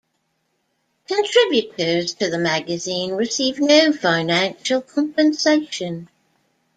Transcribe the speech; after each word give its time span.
Contributors 1.07 2.15
to 2.15 2.27
the 2.31 2.39
magazine 2.39 3.11
receive 3.11 3.59
no 3.59 3.93
financial 3.93 4.81
compensation. 4.81 6.09